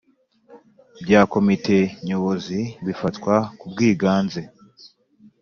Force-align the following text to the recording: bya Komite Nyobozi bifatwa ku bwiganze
bya 1.03 1.21
Komite 1.33 1.77
Nyobozi 2.07 2.59
bifatwa 2.85 3.35
ku 3.57 3.65
bwiganze 3.71 4.41